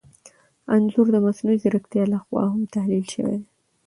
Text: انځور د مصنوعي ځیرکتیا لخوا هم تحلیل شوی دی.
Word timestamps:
انځور 0.73 1.07
د 1.13 1.17
مصنوعي 1.25 1.57
ځیرکتیا 1.63 2.03
لخوا 2.13 2.43
هم 2.53 2.61
تحلیل 2.75 3.05
شوی 3.13 3.35
دی. 3.41 3.47